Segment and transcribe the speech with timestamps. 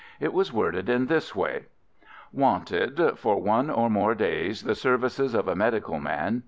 [0.19, 1.65] It was worded in this way:—
[2.33, 6.39] Wanted for one or more days the services of a medical man.